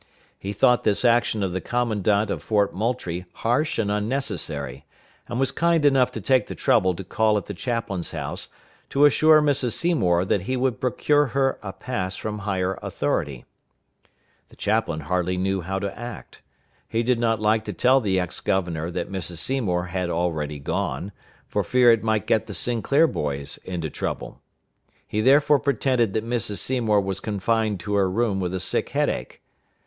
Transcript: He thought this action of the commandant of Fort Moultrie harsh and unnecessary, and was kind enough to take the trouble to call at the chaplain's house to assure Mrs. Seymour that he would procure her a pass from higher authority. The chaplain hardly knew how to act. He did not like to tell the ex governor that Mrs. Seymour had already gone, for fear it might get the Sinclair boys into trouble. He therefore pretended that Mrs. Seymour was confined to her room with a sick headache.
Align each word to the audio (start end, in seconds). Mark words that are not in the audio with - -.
He 0.39 0.51
thought 0.51 0.83
this 0.83 1.05
action 1.05 1.43
of 1.43 1.53
the 1.53 1.61
commandant 1.61 2.31
of 2.31 2.41
Fort 2.41 2.73
Moultrie 2.73 3.27
harsh 3.33 3.77
and 3.77 3.91
unnecessary, 3.91 4.83
and 5.27 5.39
was 5.39 5.51
kind 5.51 5.85
enough 5.85 6.11
to 6.13 6.19
take 6.21 6.47
the 6.47 6.55
trouble 6.55 6.95
to 6.95 7.03
call 7.03 7.37
at 7.37 7.45
the 7.45 7.53
chaplain's 7.53 8.09
house 8.09 8.47
to 8.89 9.05
assure 9.05 9.43
Mrs. 9.43 9.73
Seymour 9.73 10.25
that 10.25 10.41
he 10.41 10.57
would 10.57 10.81
procure 10.81 11.27
her 11.37 11.59
a 11.61 11.71
pass 11.71 12.15
from 12.15 12.39
higher 12.39 12.79
authority. 12.81 13.45
The 14.49 14.55
chaplain 14.55 15.01
hardly 15.01 15.37
knew 15.37 15.61
how 15.61 15.77
to 15.77 15.95
act. 15.95 16.41
He 16.89 17.03
did 17.03 17.19
not 17.19 17.39
like 17.39 17.63
to 17.65 17.71
tell 17.73 18.01
the 18.01 18.19
ex 18.19 18.39
governor 18.39 18.89
that 18.89 19.11
Mrs. 19.11 19.37
Seymour 19.37 19.83
had 19.85 20.09
already 20.09 20.57
gone, 20.57 21.11
for 21.47 21.63
fear 21.63 21.91
it 21.91 22.03
might 22.03 22.25
get 22.25 22.47
the 22.47 22.55
Sinclair 22.55 23.05
boys 23.05 23.59
into 23.65 23.91
trouble. 23.91 24.41
He 25.07 25.21
therefore 25.21 25.59
pretended 25.59 26.13
that 26.13 26.25
Mrs. 26.25 26.57
Seymour 26.57 27.01
was 27.01 27.19
confined 27.19 27.79
to 27.81 27.93
her 27.93 28.09
room 28.09 28.39
with 28.39 28.55
a 28.55 28.59
sick 28.59 28.89
headache. 28.89 29.43